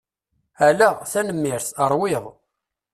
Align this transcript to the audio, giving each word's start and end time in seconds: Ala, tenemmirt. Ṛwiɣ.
Ala, 0.67 0.89
tenemmirt. 1.11 1.67
Ṛwiɣ. 1.91 2.23